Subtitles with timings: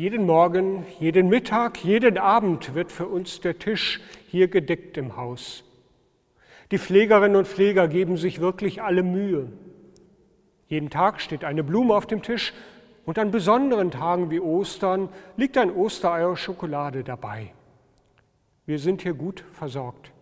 [0.00, 5.62] Jeden Morgen, jeden Mittag, jeden Abend wird für uns der Tisch hier gedeckt im Haus.
[6.70, 9.52] Die Pflegerinnen und Pfleger geben sich wirklich alle Mühe.
[10.68, 12.54] Jeden Tag steht eine Blume auf dem Tisch
[13.04, 17.52] und an besonderen Tagen wie Ostern liegt ein Osterei aus Schokolade dabei.
[18.64, 20.12] Wir sind hier gut versorgt.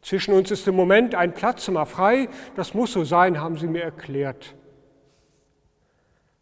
[0.00, 2.30] Zwischen uns ist im Moment ein Platzzimmer frei.
[2.56, 4.54] Das muss so sein, haben sie mir erklärt.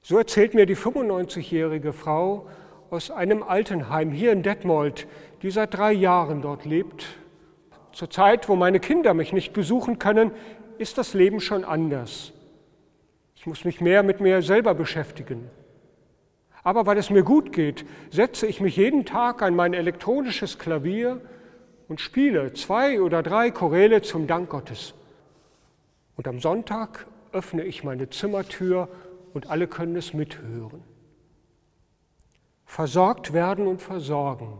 [0.08, 2.46] So erzählt mir die 95-jährige Frau
[2.90, 5.08] aus einem Altenheim hier in Detmold,
[5.42, 7.06] die seit drei Jahren dort lebt.
[7.90, 10.30] Zur Zeit, wo meine Kinder mich nicht besuchen können,
[10.78, 12.32] ist das Leben schon anders.
[13.34, 15.50] Ich muss mich mehr mit mir selber beschäftigen.
[16.62, 21.20] Aber weil es mir gut geht, setze ich mich jeden Tag an mein elektronisches Klavier
[21.88, 24.94] und spiele zwei oder drei Choräle zum Dank Gottes.
[26.16, 28.88] Und am Sonntag öffne ich meine Zimmertür
[29.36, 30.82] und alle können es mithören.
[32.64, 34.56] Versorgt werden und versorgen.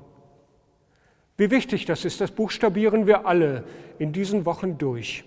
[1.39, 3.65] Wie wichtig das ist, das buchstabieren wir alle
[3.99, 5.25] in diesen Wochen durch.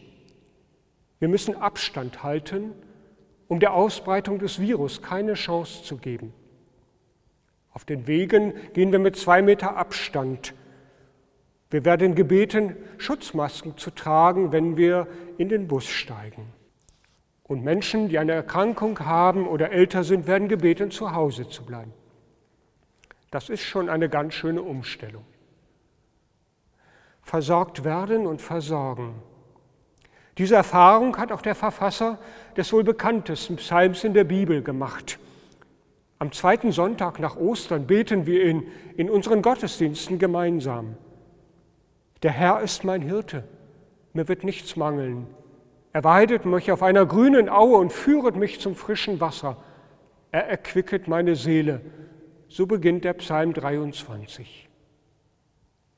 [1.17, 2.73] Wir müssen Abstand halten,
[3.47, 6.31] um der Ausbreitung des Virus keine Chance zu geben.
[7.71, 10.53] Auf den Wegen gehen wir mit zwei Meter Abstand.
[11.71, 15.07] Wir werden gebeten, Schutzmasken zu tragen, wenn wir
[15.39, 16.58] in den Bus steigen.
[17.49, 21.91] Und Menschen, die eine Erkrankung haben oder älter sind, werden gebeten, zu Hause zu bleiben.
[23.31, 25.25] Das ist schon eine ganz schöne Umstellung.
[27.23, 29.15] Versorgt werden und versorgen.
[30.37, 32.19] Diese Erfahrung hat auch der Verfasser
[32.55, 35.17] des wohl bekanntesten Psalms in der Bibel gemacht.
[36.19, 40.97] Am zweiten Sonntag nach Ostern beten wir ihn in unseren Gottesdiensten gemeinsam.
[42.21, 43.43] Der Herr ist mein Hirte,
[44.13, 45.25] mir wird nichts mangeln.
[45.91, 49.57] Er weidet mich auf einer grünen Aue und führet mich zum frischen Wasser.
[50.31, 51.81] Er erquicket meine Seele.
[52.47, 54.69] So beginnt der Psalm 23.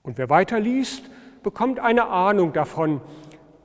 [0.04, 1.10] Und wer weiter liest,
[1.44, 3.02] bekommt eine Ahnung davon,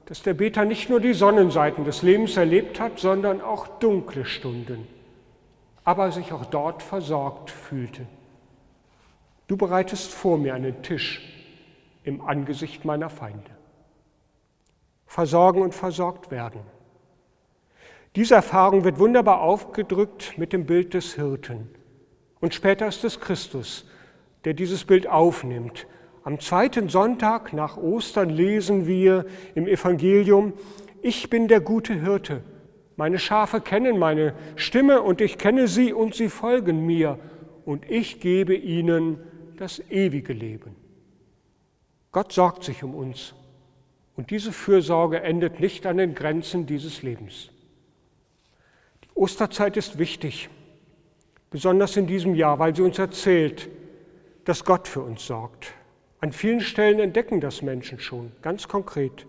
[0.06, 4.86] dass der Beter nicht nur die Sonnenseiten des Lebens erlebt hat, sondern auch dunkle Stunden,
[5.84, 8.06] aber sich auch dort versorgt fühlte.
[9.46, 11.22] Du bereitest vor mir einen Tisch
[12.04, 13.55] im Angesicht meiner Feinde
[15.06, 16.60] versorgen und versorgt werden.
[18.16, 21.68] Diese Erfahrung wird wunderbar aufgedrückt mit dem Bild des Hirten.
[22.40, 23.86] Und später ist es Christus,
[24.44, 25.86] der dieses Bild aufnimmt.
[26.24, 30.54] Am zweiten Sonntag nach Ostern lesen wir im Evangelium,
[31.02, 32.42] ich bin der gute Hirte.
[32.96, 37.18] Meine Schafe kennen meine Stimme und ich kenne sie und sie folgen mir
[37.64, 39.18] und ich gebe ihnen
[39.56, 40.74] das ewige Leben.
[42.12, 43.34] Gott sorgt sich um uns
[44.16, 47.50] und diese Fürsorge endet nicht an den Grenzen dieses Lebens.
[49.04, 50.48] Die Osterzeit ist wichtig,
[51.50, 53.68] besonders in diesem Jahr, weil sie uns erzählt,
[54.44, 55.72] dass Gott für uns sorgt.
[56.20, 59.26] An vielen Stellen entdecken das Menschen schon, ganz konkret.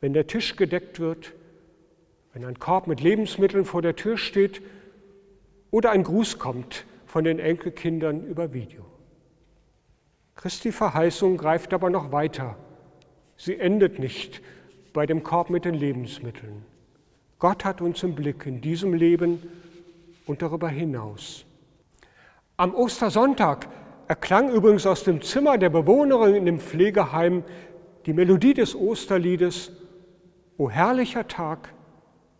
[0.00, 1.34] Wenn der Tisch gedeckt wird,
[2.32, 4.62] wenn ein Korb mit Lebensmitteln vor der Tür steht
[5.70, 8.84] oder ein Gruß kommt von den Enkelkindern über Video.
[10.36, 12.56] Christi Verheißung greift aber noch weiter
[13.38, 14.42] Sie endet nicht
[14.92, 16.64] bei dem Korb mit den Lebensmitteln.
[17.38, 19.40] Gott hat uns im Blick in diesem Leben
[20.26, 21.46] und darüber hinaus.
[22.56, 23.68] Am Ostersonntag
[24.08, 27.44] erklang übrigens aus dem Zimmer der Bewohnerin in dem Pflegeheim
[28.06, 29.70] die Melodie des Osterliedes
[30.56, 31.72] O herrlicher Tag,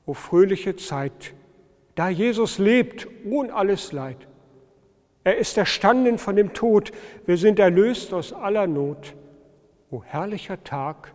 [0.05, 1.35] o fröhliche Zeit,
[1.95, 4.27] da Jesus lebt, ohne alles Leid.
[5.23, 6.91] Er ist erstanden von dem Tod,
[7.27, 9.15] wir sind erlöst aus aller Not.
[9.90, 11.14] O herrlicher Tag,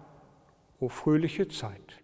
[0.80, 2.03] o fröhliche Zeit.